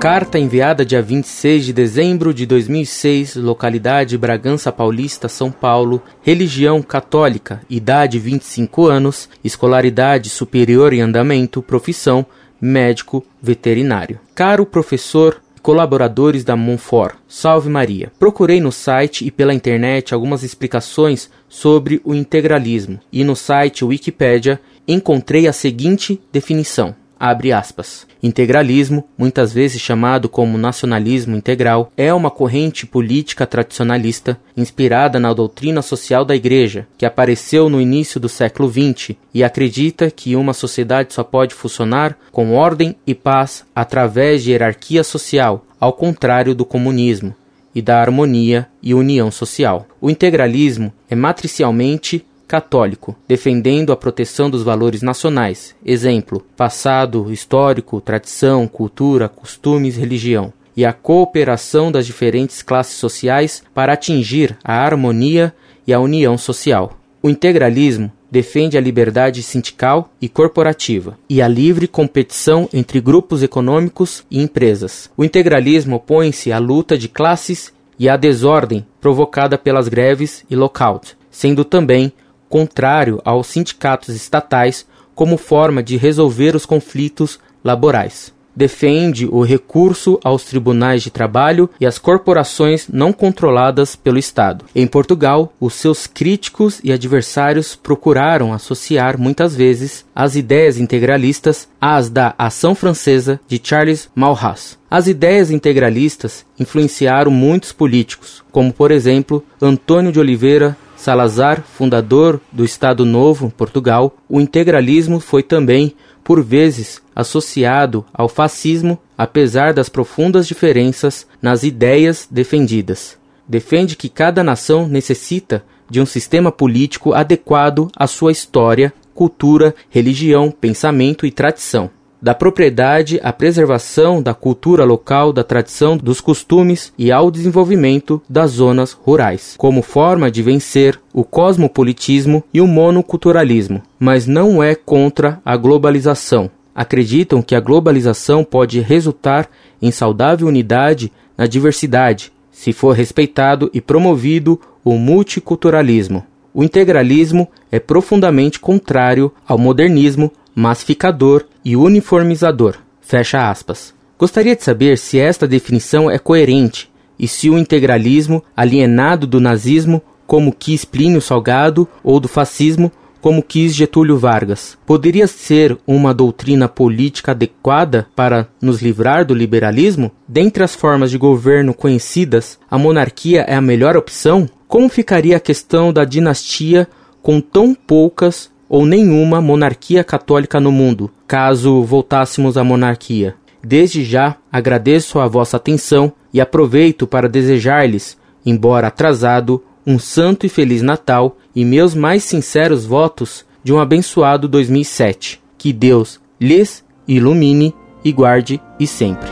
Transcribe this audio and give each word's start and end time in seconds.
Carta 0.00 0.38
enviada 0.38 0.82
dia 0.82 1.02
26 1.02 1.66
de 1.66 1.72
dezembro 1.74 2.32
de 2.32 2.46
2006, 2.46 3.36
localidade 3.36 4.16
Bragança 4.16 4.72
Paulista, 4.72 5.28
São 5.28 5.52
Paulo, 5.52 6.02
religião 6.22 6.80
católica, 6.80 7.60
idade 7.68 8.18
25 8.18 8.86
anos, 8.86 9.28
escolaridade 9.44 10.30
superior 10.30 10.94
em 10.94 11.02
andamento, 11.02 11.60
profissão 11.60 12.24
médico 12.58 13.22
veterinário. 13.42 14.18
Caro 14.34 14.64
professor 14.64 15.42
colaboradores 15.60 16.44
da 16.44 16.56
Monfort. 16.56 17.16
Salve 17.28 17.68
Maria. 17.68 18.10
Procurei 18.18 18.58
no 18.58 18.72
site 18.72 19.26
e 19.26 19.30
pela 19.30 19.52
internet 19.52 20.14
algumas 20.14 20.42
explicações 20.42 21.28
sobre 21.46 22.00
o 22.02 22.14
integralismo 22.14 22.98
e 23.12 23.22
no 23.22 23.36
site 23.36 23.84
Wikipedia 23.84 24.58
encontrei 24.88 25.46
a 25.46 25.52
seguinte 25.52 26.18
definição: 26.32 26.94
abre 27.20 27.52
aspas. 27.52 28.06
Integralismo, 28.22 29.06
muitas 29.16 29.52
vezes 29.52 29.80
chamado 29.80 30.26
como 30.26 30.56
nacionalismo 30.56 31.36
integral, 31.36 31.92
é 31.96 32.12
uma 32.12 32.30
corrente 32.30 32.86
política 32.86 33.46
tradicionalista 33.46 34.40
inspirada 34.56 35.20
na 35.20 35.34
doutrina 35.34 35.82
social 35.82 36.24
da 36.24 36.34
Igreja, 36.34 36.86
que 36.96 37.04
apareceu 37.04 37.68
no 37.68 37.80
início 37.80 38.18
do 38.18 38.28
século 38.28 38.70
XX 38.70 39.16
e 39.34 39.44
acredita 39.44 40.10
que 40.10 40.34
uma 40.34 40.54
sociedade 40.54 41.12
só 41.12 41.22
pode 41.22 41.54
funcionar 41.54 42.16
com 42.32 42.54
ordem 42.54 42.96
e 43.06 43.14
paz 43.14 43.64
através 43.74 44.42
de 44.42 44.50
hierarquia 44.50 45.04
social, 45.04 45.66
ao 45.78 45.92
contrário 45.92 46.54
do 46.54 46.64
comunismo 46.64 47.34
e 47.74 47.80
da 47.80 48.00
harmonia 48.00 48.66
e 48.82 48.94
união 48.94 49.30
social. 49.30 49.86
O 50.00 50.10
integralismo 50.10 50.92
é 51.08 51.14
matricialmente 51.14 52.24
católico, 52.50 53.14
defendendo 53.28 53.92
a 53.92 53.96
proteção 53.96 54.50
dos 54.50 54.64
valores 54.64 55.02
nacionais, 55.02 55.72
exemplo, 55.86 56.44
passado, 56.56 57.32
histórico, 57.32 58.00
tradição, 58.00 58.66
cultura, 58.66 59.28
costumes, 59.28 59.96
religião, 59.96 60.52
e 60.76 60.84
a 60.84 60.92
cooperação 60.92 61.92
das 61.92 62.04
diferentes 62.04 62.60
classes 62.60 62.96
sociais 62.96 63.62
para 63.72 63.92
atingir 63.92 64.58
a 64.64 64.84
harmonia 64.84 65.54
e 65.86 65.92
a 65.92 66.00
união 66.00 66.36
social. 66.36 66.98
O 67.22 67.30
integralismo 67.30 68.10
defende 68.28 68.76
a 68.76 68.80
liberdade 68.80 69.44
sindical 69.44 70.10
e 70.20 70.28
corporativa 70.28 71.16
e 71.28 71.40
a 71.40 71.46
livre 71.46 71.86
competição 71.86 72.68
entre 72.72 73.00
grupos 73.00 73.44
econômicos 73.44 74.24
e 74.28 74.42
empresas. 74.42 75.08
O 75.16 75.24
integralismo 75.24 75.96
opõe-se 75.96 76.50
à 76.50 76.58
luta 76.58 76.98
de 76.98 77.08
classes 77.08 77.72
e 77.96 78.08
à 78.08 78.16
desordem 78.16 78.84
provocada 79.00 79.56
pelas 79.56 79.86
greves 79.86 80.44
e 80.50 80.56
lockout, 80.56 81.16
sendo 81.30 81.64
também 81.64 82.12
contrário 82.50 83.22
aos 83.24 83.46
sindicatos 83.46 84.14
estatais 84.14 84.84
como 85.14 85.38
forma 85.38 85.82
de 85.82 85.96
resolver 85.96 86.56
os 86.56 86.66
conflitos 86.66 87.38
laborais. 87.62 88.32
Defende 88.54 89.26
o 89.30 89.42
recurso 89.42 90.18
aos 90.24 90.44
tribunais 90.44 91.02
de 91.02 91.10
trabalho 91.10 91.70
e 91.80 91.86
às 91.86 91.98
corporações 91.98 92.88
não 92.92 93.12
controladas 93.12 93.94
pelo 93.94 94.18
Estado. 94.18 94.64
Em 94.74 94.86
Portugal, 94.86 95.52
os 95.60 95.74
seus 95.74 96.06
críticos 96.08 96.80
e 96.82 96.92
adversários 96.92 97.76
procuraram 97.76 98.52
associar 98.52 99.18
muitas 99.18 99.54
vezes 99.54 100.04
as 100.14 100.34
ideias 100.34 100.78
integralistas 100.78 101.68
às 101.80 102.10
da 102.10 102.34
Ação 102.36 102.74
Francesa 102.74 103.40
de 103.46 103.60
Charles 103.62 104.10
Maurras. 104.14 104.76
As 104.90 105.06
ideias 105.06 105.52
integralistas 105.52 106.44
influenciaram 106.58 107.30
muitos 107.30 107.70
políticos, 107.70 108.42
como 108.50 108.72
por 108.72 108.90
exemplo 108.90 109.44
Antônio 109.62 110.10
de 110.10 110.18
Oliveira 110.18 110.76
Salazar, 111.00 111.62
fundador 111.62 112.38
do 112.52 112.62
Estado 112.62 113.06
Novo, 113.06 113.50
Portugal, 113.56 114.14
o 114.28 114.38
integralismo 114.38 115.18
foi 115.18 115.42
também, 115.42 115.94
por 116.22 116.42
vezes, 116.42 117.00
associado 117.16 118.04
ao 118.12 118.28
fascismo, 118.28 118.98
apesar 119.16 119.72
das 119.72 119.88
profundas 119.88 120.46
diferenças 120.46 121.26
nas 121.40 121.62
ideias 121.62 122.28
defendidas. 122.30 123.16
Defende 123.48 123.96
que 123.96 124.10
cada 124.10 124.44
nação 124.44 124.86
necessita 124.86 125.64
de 125.88 126.02
um 126.02 126.06
sistema 126.06 126.52
político 126.52 127.14
adequado 127.14 127.90
à 127.96 128.06
sua 128.06 128.30
história, 128.30 128.92
cultura, 129.14 129.74
religião, 129.88 130.50
pensamento 130.50 131.24
e 131.24 131.30
tradição 131.30 131.90
da 132.22 132.34
propriedade 132.34 133.18
à 133.22 133.32
preservação 133.32 134.22
da 134.22 134.34
cultura 134.34 134.84
local, 134.84 135.32
da 135.32 135.42
tradição, 135.42 135.96
dos 135.96 136.20
costumes 136.20 136.92
e 136.98 137.10
ao 137.10 137.30
desenvolvimento 137.30 138.20
das 138.28 138.52
zonas 138.52 138.92
rurais, 138.92 139.54
como 139.56 139.82
forma 139.82 140.30
de 140.30 140.42
vencer 140.42 141.00
o 141.12 141.24
cosmopolitismo 141.24 142.44
e 142.52 142.60
o 142.60 142.66
monoculturalismo, 142.66 143.82
mas 143.98 144.26
não 144.26 144.62
é 144.62 144.74
contra 144.74 145.40
a 145.44 145.56
globalização. 145.56 146.50
Acreditam 146.74 147.42
que 147.42 147.54
a 147.54 147.60
globalização 147.60 148.44
pode 148.44 148.80
resultar 148.80 149.48
em 149.80 149.90
saudável 149.90 150.46
unidade 150.46 151.10
na 151.36 151.46
diversidade, 151.46 152.32
se 152.50 152.72
for 152.72 152.94
respeitado 152.94 153.70
e 153.72 153.80
promovido 153.80 154.60
o 154.84 154.92
multiculturalismo. 154.96 156.24
O 156.52 156.64
integralismo 156.64 157.48
é 157.70 157.78
profundamente 157.78 158.58
contrário 158.58 159.32
ao 159.46 159.56
modernismo, 159.56 160.32
massificador 160.60 161.46
e 161.64 161.74
uniformizador. 161.74 162.76
Fecha 163.00 163.50
aspas. 163.50 163.94
Gostaria 164.18 164.54
de 164.54 164.62
saber 164.62 164.98
se 164.98 165.18
esta 165.18 165.48
definição 165.48 166.10
é 166.10 166.18
coerente 166.18 166.90
e 167.18 167.26
se 167.26 167.48
o 167.48 167.58
integralismo, 167.58 168.44
alienado 168.54 169.26
do 169.26 169.40
nazismo, 169.40 170.02
como 170.26 170.52
quis 170.52 170.84
Plínio 170.84 171.20
Salgado, 171.20 171.88
ou 172.04 172.20
do 172.20 172.28
fascismo, 172.28 172.92
como 173.20 173.42
quis 173.42 173.74
Getúlio 173.74 174.18
Vargas, 174.18 174.78
poderia 174.86 175.26
ser 175.26 175.76
uma 175.86 176.14
doutrina 176.14 176.68
política 176.68 177.32
adequada 177.32 178.06
para 178.14 178.48
nos 178.60 178.80
livrar 178.80 179.24
do 179.24 179.34
liberalismo? 179.34 180.10
Dentre 180.28 180.62
as 180.62 180.74
formas 180.74 181.10
de 181.10 181.18
governo 181.18 181.74
conhecidas, 181.74 182.58
a 182.70 182.78
monarquia 182.78 183.42
é 183.42 183.54
a 183.54 183.60
melhor 183.60 183.96
opção? 183.96 184.48
Como 184.68 184.88
ficaria 184.88 185.36
a 185.36 185.40
questão 185.40 185.92
da 185.92 186.04
dinastia 186.04 186.88
com 187.22 187.40
tão 187.40 187.74
poucas 187.74 188.50
ou 188.70 188.86
nenhuma 188.86 189.40
monarquia 189.40 190.04
católica 190.04 190.60
no 190.60 190.70
mundo, 190.70 191.10
caso 191.26 191.82
voltássemos 191.82 192.56
à 192.56 192.62
monarquia. 192.62 193.34
Desde 193.60 194.04
já 194.04 194.36
agradeço 194.50 195.18
a 195.18 195.26
vossa 195.26 195.56
atenção 195.56 196.12
e 196.32 196.40
aproveito 196.40 197.04
para 197.04 197.28
desejar-lhes, 197.28 198.16
embora 198.46 198.86
atrasado, 198.86 199.60
um 199.84 199.98
santo 199.98 200.46
e 200.46 200.48
feliz 200.48 200.82
Natal 200.82 201.36
e 201.54 201.64
meus 201.64 201.96
mais 201.96 202.22
sinceros 202.22 202.86
votos 202.86 203.44
de 203.64 203.72
um 203.72 203.80
abençoado 203.80 204.46
2007. 204.46 205.42
Que 205.58 205.72
Deus 205.72 206.20
lhes 206.40 206.84
ilumine 207.08 207.74
e 208.04 208.12
guarde 208.12 208.60
e 208.78 208.86
sempre. 208.86 209.28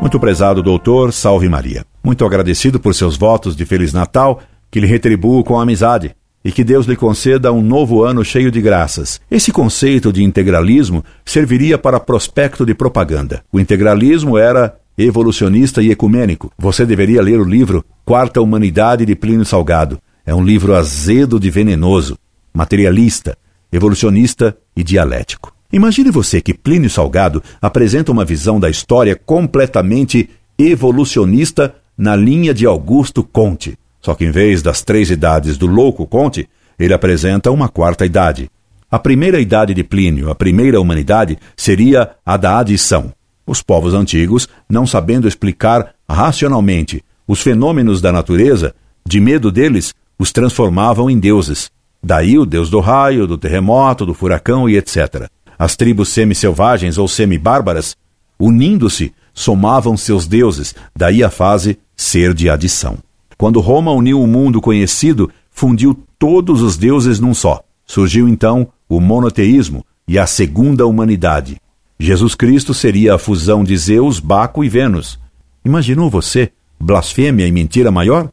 Muito 0.00 0.20
prezado 0.20 0.62
doutor, 0.62 1.12
salve 1.12 1.48
Maria. 1.48 1.84
Muito 2.04 2.24
agradecido 2.24 2.78
por 2.78 2.94
seus 2.94 3.16
votos 3.16 3.56
de 3.56 3.66
Feliz 3.66 3.92
Natal 3.92 4.40
que 4.70 4.80
lhe 4.80 4.86
retribuo 4.86 5.42
com 5.44 5.58
amizade 5.58 6.14
e 6.44 6.52
que 6.52 6.64
Deus 6.64 6.86
lhe 6.86 6.96
conceda 6.96 7.52
um 7.52 7.62
novo 7.62 8.04
ano 8.04 8.24
cheio 8.24 8.50
de 8.50 8.60
graças. 8.60 9.20
Esse 9.30 9.52
conceito 9.52 10.12
de 10.12 10.22
integralismo 10.22 11.04
serviria 11.24 11.76
para 11.76 12.00
prospecto 12.00 12.64
de 12.64 12.74
propaganda. 12.74 13.42
O 13.52 13.58
integralismo 13.58 14.38
era 14.38 14.76
evolucionista 14.96 15.82
e 15.82 15.90
ecumênico. 15.90 16.50
Você 16.58 16.86
deveria 16.86 17.22
ler 17.22 17.38
o 17.40 17.44
livro 17.44 17.84
Quarta 18.04 18.40
Humanidade 18.40 19.04
de 19.04 19.14
Plínio 19.14 19.44
Salgado. 19.44 19.98
É 20.24 20.34
um 20.34 20.44
livro 20.44 20.74
azedo 20.74 21.38
de 21.38 21.50
venenoso, 21.50 22.18
materialista, 22.52 23.36
evolucionista 23.72 24.56
e 24.76 24.82
dialético. 24.82 25.52
Imagine 25.72 26.10
você 26.10 26.40
que 26.40 26.54
Plínio 26.54 26.88
Salgado 26.88 27.42
apresenta 27.60 28.10
uma 28.10 28.24
visão 28.24 28.58
da 28.58 28.70
história 28.70 29.14
completamente 29.14 30.30
evolucionista 30.58 31.74
na 31.96 32.16
linha 32.16 32.54
de 32.54 32.64
Augusto 32.64 33.22
Conte. 33.22 33.78
Só 34.00 34.14
que 34.14 34.24
em 34.24 34.30
vez 34.30 34.62
das 34.62 34.82
três 34.82 35.10
idades 35.10 35.56
do 35.56 35.66
louco 35.66 36.06
Conte, 36.06 36.48
ele 36.78 36.94
apresenta 36.94 37.50
uma 37.50 37.68
quarta 37.68 38.06
idade. 38.06 38.50
A 38.90 38.98
primeira 38.98 39.40
idade 39.40 39.74
de 39.74 39.84
Plínio, 39.84 40.30
a 40.30 40.34
primeira 40.34 40.80
humanidade, 40.80 41.38
seria 41.56 42.12
a 42.24 42.36
da 42.36 42.58
adição. 42.58 43.12
Os 43.46 43.62
povos 43.62 43.94
antigos, 43.94 44.48
não 44.68 44.86
sabendo 44.86 45.28
explicar 45.28 45.94
racionalmente 46.08 47.04
os 47.26 47.42
fenômenos 47.42 48.00
da 48.00 48.10
natureza, 48.10 48.74
de 49.06 49.20
medo 49.20 49.52
deles, 49.52 49.94
os 50.18 50.32
transformavam 50.32 51.10
em 51.10 51.18
deuses. 51.18 51.70
Daí 52.02 52.38
o 52.38 52.46
deus 52.46 52.70
do 52.70 52.80
raio, 52.80 53.26
do 53.26 53.36
terremoto, 53.36 54.06
do 54.06 54.14
furacão 54.14 54.68
e 54.68 54.76
etc. 54.76 55.28
As 55.58 55.76
tribos 55.76 56.08
semi-selvagens 56.08 56.96
ou 56.96 57.08
semi-bárbaras, 57.08 57.96
unindo-se, 58.38 59.12
somavam 59.34 59.96
seus 59.96 60.26
deuses, 60.26 60.74
daí 60.96 61.22
a 61.22 61.30
fase 61.30 61.78
ser 61.96 62.32
de 62.32 62.48
adição. 62.48 62.98
Quando 63.38 63.60
Roma 63.60 63.92
uniu 63.92 64.20
o 64.20 64.26
mundo 64.26 64.60
conhecido, 64.60 65.30
fundiu 65.52 65.96
todos 66.18 66.60
os 66.60 66.76
deuses 66.76 67.20
num 67.20 67.32
só. 67.32 67.62
Surgiu 67.86 68.28
então 68.28 68.68
o 68.88 69.00
monoteísmo 69.00 69.86
e 70.08 70.18
a 70.18 70.26
segunda 70.26 70.84
humanidade. 70.84 71.56
Jesus 72.00 72.34
Cristo 72.34 72.74
seria 72.74 73.14
a 73.14 73.18
fusão 73.18 73.62
de 73.62 73.76
Zeus, 73.76 74.18
Baco 74.18 74.64
e 74.64 74.68
Vênus. 74.68 75.20
Imaginou 75.64 76.10
você 76.10 76.50
blasfêmia 76.80 77.46
e 77.46 77.52
mentira 77.52 77.90
maior? 77.92 78.30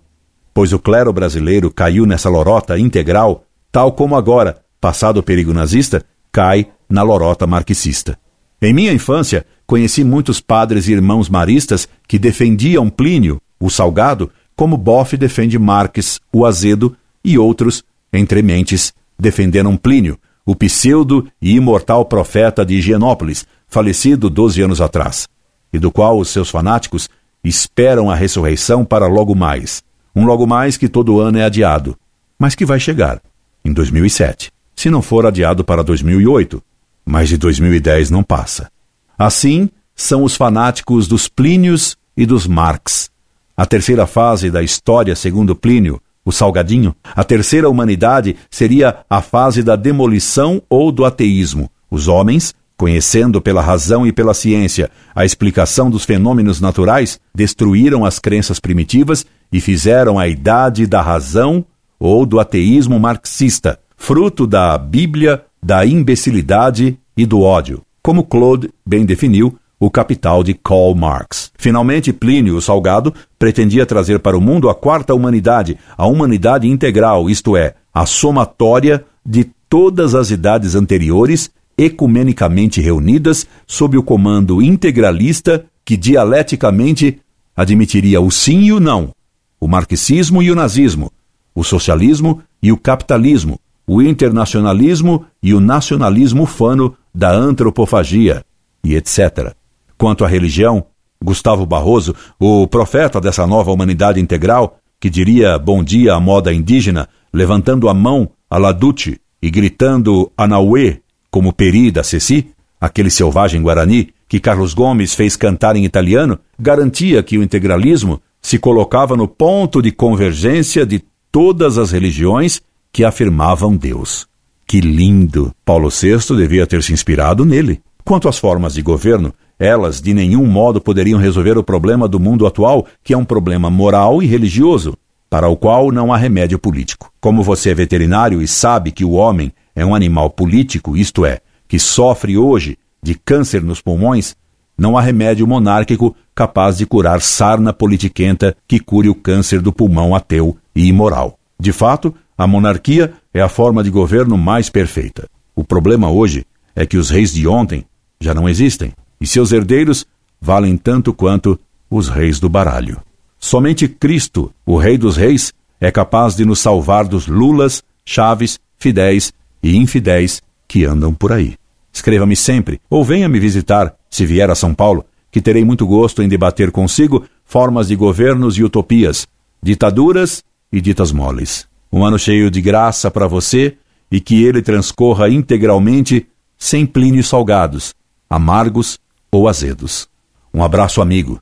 Pois 0.53 0.73
o 0.73 0.79
clero 0.79 1.13
brasileiro 1.13 1.71
caiu 1.71 2.05
nessa 2.05 2.29
lorota 2.29 2.77
integral, 2.79 3.43
tal 3.71 3.91
como 3.91 4.15
agora, 4.15 4.57
passado 4.81 5.17
o 5.17 5.23
perigo 5.23 5.53
nazista, 5.53 6.03
cai 6.31 6.67
na 6.89 7.03
lorota 7.03 7.45
marxista. 7.45 8.17
Em 8.61 8.73
minha 8.73 8.93
infância, 8.93 9.45
conheci 9.67 10.03
muitos 10.03 10.39
padres 10.39 10.87
e 10.87 10.93
irmãos 10.93 11.29
maristas 11.29 11.87
que 12.07 12.17
defendiam 12.17 12.89
Plínio, 12.89 13.39
o 13.59 13.69
Salgado, 13.69 14.31
como 14.55 14.77
Boff 14.77 15.17
defende 15.17 15.59
Marques, 15.59 16.19
o 16.31 16.45
Azedo, 16.45 16.95
e 17.23 17.37
outros, 17.37 17.83
entre 18.13 18.41
mentes, 18.41 18.93
defenderam 19.19 19.75
Plínio, 19.75 20.17
o 20.45 20.55
pseudo 20.55 21.27
e 21.41 21.55
imortal 21.55 22.05
profeta 22.05 22.65
de 22.65 22.75
Higienópolis, 22.75 23.45
falecido 23.67 24.29
doze 24.29 24.61
anos 24.61 24.79
atrás, 24.79 25.27
e 25.73 25.79
do 25.79 25.91
qual 25.91 26.19
os 26.19 26.29
seus 26.29 26.49
fanáticos 26.49 27.09
esperam 27.43 28.09
a 28.09 28.15
ressurreição 28.15 28.85
para 28.85 29.07
logo 29.07 29.35
mais. 29.35 29.83
Um 30.15 30.25
logo 30.25 30.45
mais 30.45 30.77
que 30.77 30.87
todo 30.87 31.19
ano 31.19 31.39
é 31.39 31.43
adiado, 31.43 31.97
mas 32.39 32.55
que 32.55 32.65
vai 32.65 32.79
chegar, 32.79 33.21
em 33.63 33.73
2007, 33.73 34.51
se 34.75 34.89
não 34.89 35.01
for 35.01 35.25
adiado 35.25 35.63
para 35.63 35.83
2008, 35.83 36.61
mas 37.05 37.29
de 37.29 37.37
2010 37.37 38.09
não 38.09 38.23
passa. 38.23 38.69
Assim, 39.17 39.69
são 39.95 40.23
os 40.23 40.35
fanáticos 40.35 41.07
dos 41.07 41.27
Plínios 41.27 41.97
e 42.15 42.25
dos 42.25 42.45
Marx. 42.45 43.09
A 43.57 43.65
terceira 43.65 44.05
fase 44.05 44.51
da 44.51 44.61
história, 44.61 45.15
segundo 45.15 45.55
Plínio, 45.55 46.01
o 46.25 46.31
Salgadinho, 46.31 46.93
a 47.15 47.23
terceira 47.23 47.69
humanidade 47.69 48.35
seria 48.49 48.97
a 49.09 49.21
fase 49.21 49.63
da 49.63 49.77
demolição 49.77 50.61
ou 50.69 50.91
do 50.91 51.05
ateísmo. 51.05 51.69
Os 51.89 52.09
homens, 52.09 52.53
conhecendo 52.75 53.41
pela 53.41 53.61
razão 53.61 54.05
e 54.05 54.11
pela 54.11 54.33
ciência 54.33 54.91
a 55.15 55.23
explicação 55.23 55.89
dos 55.89 56.03
fenômenos 56.03 56.59
naturais, 56.59 57.17
destruíram 57.33 58.03
as 58.03 58.19
crenças 58.19 58.59
primitivas 58.59 59.25
e 59.53 59.61
fizeram 59.61 60.19
a 60.19 60.27
idade 60.27 60.85
da 60.85 61.01
razão 61.01 61.63
ou 61.97 62.25
do 62.25 62.41
ateísmo 62.41 62.99
marxista, 62.99 63.79
fruto 63.95 64.45
da 64.45 64.77
Bíblia, 64.77 65.45
da 65.63 65.85
imbecilidade 65.85 66.99
e 67.15 67.25
do 67.25 67.39
ódio, 67.39 67.81
como 68.03 68.25
Claude 68.25 68.69
bem 68.85 69.05
definiu 69.05 69.57
o 69.79 69.89
Capital 69.89 70.43
de 70.43 70.53
Karl 70.53 70.93
Marx. 70.95 71.51
Finalmente, 71.57 72.13
Plínio 72.13 72.55
o 72.55 72.61
Salgado 72.61 73.13
pretendia 73.37 73.85
trazer 73.85 74.19
para 74.19 74.37
o 74.37 74.41
mundo 74.41 74.69
a 74.69 74.75
quarta 74.75 75.13
humanidade, 75.13 75.77
a 75.97 76.05
humanidade 76.07 76.67
integral, 76.67 77.29
isto 77.29 77.55
é, 77.57 77.75
a 77.93 78.05
somatória 78.05 79.03
de 79.25 79.45
todas 79.69 80.15
as 80.15 80.31
idades 80.31 80.75
anteriores 80.75 81.49
ecumenicamente 81.77 82.79
reunidas 82.79 83.45
sob 83.67 83.97
o 83.97 84.03
comando 84.03 84.61
integralista 84.61 85.65
que 85.83 85.97
dialeticamente 85.97 87.19
admitiria 87.55 88.21
o 88.21 88.31
sim 88.31 88.61
e 88.61 88.73
o 88.73 88.79
não, 88.79 89.11
o 89.59 89.67
marxismo 89.67 90.41
e 90.41 90.51
o 90.51 90.55
nazismo, 90.55 91.11
o 91.53 91.63
socialismo 91.63 92.41
e 92.61 92.71
o 92.71 92.77
capitalismo, 92.77 93.59
o 93.87 94.01
internacionalismo 94.01 95.25
e 95.41 95.53
o 95.53 95.59
nacionalismo 95.59 96.43
ufano 96.43 96.95
da 97.13 97.31
antropofagia, 97.31 98.43
e 98.83 98.95
etc. 98.95 99.53
Quanto 99.97 100.25
à 100.25 100.27
religião, 100.27 100.85
Gustavo 101.23 101.65
Barroso, 101.65 102.15
o 102.39 102.67
profeta 102.67 103.19
dessa 103.19 103.47
nova 103.47 103.71
humanidade 103.71 104.19
integral, 104.19 104.77
que 104.99 105.09
diria 105.09 105.57
bom 105.57 105.83
dia 105.83 106.13
à 106.13 106.19
moda 106.19 106.53
indígena, 106.53 107.07
levantando 107.33 107.89
a 107.89 107.93
mão 107.93 108.29
a 108.49 108.57
Laduce 108.57 109.19
e 109.41 109.49
gritando 109.49 110.31
Anauê, 110.37 110.99
como 111.29 111.53
Peri 111.53 111.91
da 111.91 112.03
Ceci, 112.03 112.47
aquele 112.79 113.09
selvagem 113.09 113.61
guarani 113.61 114.09
que 114.27 114.39
Carlos 114.39 114.73
Gomes 114.73 115.13
fez 115.13 115.35
cantar 115.35 115.75
em 115.75 115.85
italiano, 115.85 116.39
garantia 116.57 117.21
que 117.21 117.37
o 117.37 117.43
integralismo 117.43 118.21
se 118.41 118.57
colocava 118.57 119.15
no 119.15 119.27
ponto 119.27 119.81
de 119.81 119.91
convergência 119.91 120.85
de 120.85 121.03
todas 121.31 121.77
as 121.77 121.91
religiões 121.91 122.61
que 122.91 123.03
afirmavam 123.03 123.75
Deus. 123.75 124.27
Que 124.67 124.79
lindo! 124.81 125.51
Paulo 125.63 125.89
VI 125.89 126.35
devia 126.37 126.65
ter 126.65 126.81
se 126.81 126.93
inspirado 126.93 127.45
nele. 127.45 127.81
Quanto 128.03 128.29
às 128.29 128.37
formas 128.37 128.73
de 128.75 128.81
governo, 128.81 129.33
elas 129.59 130.01
de 130.01 130.13
nenhum 130.13 130.45
modo 130.45 130.81
poderiam 130.81 131.19
resolver 131.19 131.57
o 131.57 131.63
problema 131.63 132.07
do 132.07 132.19
mundo 132.19 132.45
atual, 132.45 132.85
que 133.03 133.13
é 133.13 133.17
um 133.17 133.25
problema 133.25 133.69
moral 133.69 134.21
e 134.21 134.25
religioso, 134.25 134.97
para 135.29 135.47
o 135.47 135.55
qual 135.55 135.91
não 135.91 136.13
há 136.13 136.17
remédio 136.17 136.59
político. 136.59 137.11
Como 137.19 137.43
você 137.43 137.71
é 137.71 137.73
veterinário 137.73 138.41
e 138.41 138.47
sabe 138.47 138.91
que 138.91 139.05
o 139.05 139.11
homem 139.11 139.51
é 139.75 139.85
um 139.85 139.95
animal 139.95 140.29
político, 140.29 140.95
isto 140.95 141.25
é, 141.25 141.39
que 141.67 141.79
sofre 141.79 142.37
hoje 142.37 142.77
de 143.01 143.15
câncer 143.15 143.61
nos 143.61 143.81
pulmões, 143.81 144.35
não 144.77 144.97
há 144.97 145.01
remédio 145.01 145.47
monárquico 145.47 146.15
capaz 146.33 146.77
de 146.77 146.85
curar 146.85 147.21
sarna 147.21 147.71
politiquenta 147.71 148.55
que 148.67 148.79
cure 148.79 149.09
o 149.09 149.15
câncer 149.15 149.61
do 149.61 149.71
pulmão 149.71 150.13
ateu 150.13 150.57
e 150.75 150.87
imoral. 150.87 151.39
De 151.57 151.71
fato, 151.71 152.13
a 152.37 152.45
monarquia 152.45 153.13
é 153.33 153.41
a 153.41 153.47
forma 153.47 153.83
de 153.83 153.89
governo 153.89 154.37
mais 154.37 154.69
perfeita. 154.69 155.29
O 155.55 155.63
problema 155.63 156.09
hoje 156.09 156.45
é 156.75 156.85
que 156.85 156.97
os 156.97 157.09
reis 157.09 157.33
de 157.33 157.47
ontem 157.47 157.85
já 158.19 158.33
não 158.33 158.49
existem 158.49 158.91
e 159.25 159.27
seus 159.27 159.51
herdeiros 159.51 160.05
valem 160.39 160.77
tanto 160.77 161.11
quanto 161.11 161.59
os 161.89 162.09
reis 162.09 162.39
do 162.39 162.47
baralho. 162.47 163.01
Somente 163.39 163.87
Cristo, 163.87 164.53
o 164.63 164.77
Rei 164.77 164.99
dos 164.99 165.17
Reis, 165.17 165.51
é 165.81 165.89
capaz 165.89 166.35
de 166.35 166.45
nos 166.45 166.59
salvar 166.59 167.07
dos 167.07 167.25
Lulas, 167.25 167.83
Chaves, 168.05 168.59
Fidéis 168.77 169.33
e 169.63 169.77
Infidéis 169.77 170.43
que 170.67 170.85
andam 170.85 171.11
por 171.11 171.31
aí. 171.31 171.55
Escreva-me 171.91 172.35
sempre 172.35 172.79
ou 172.87 173.03
venha 173.03 173.27
me 173.27 173.39
visitar, 173.39 173.95
se 174.11 174.27
vier 174.27 174.47
a 174.51 174.53
São 174.53 174.75
Paulo, 174.75 175.03
que 175.31 175.41
terei 175.41 175.65
muito 175.65 175.87
gosto 175.87 176.21
em 176.21 176.27
debater 176.27 176.69
consigo 176.69 177.25
formas 177.43 177.87
de 177.87 177.95
governos 177.95 178.59
e 178.59 178.63
utopias, 178.63 179.25
ditaduras 179.59 180.43
e 180.71 180.79
ditas 180.79 181.11
moles. 181.11 181.67
Um 181.91 182.05
ano 182.05 182.19
cheio 182.19 182.51
de 182.51 182.61
graça 182.61 183.09
para 183.09 183.25
você 183.25 183.75
e 184.11 184.19
que 184.19 184.43
ele 184.43 184.61
transcorra 184.61 185.29
integralmente 185.29 186.27
sem 186.59 186.85
plínios 186.85 187.27
salgados, 187.27 187.91
amargos 188.29 188.99
ou 189.35 189.47
azedos. 189.47 190.07
Um 190.53 190.63
abraço 190.63 191.01
amigo. 191.01 191.41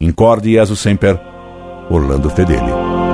Incorde 0.00 0.52
Jesus 0.52 0.80
Semper, 0.80 1.18
Orlando 1.90 2.30
Fedeli. 2.30 3.09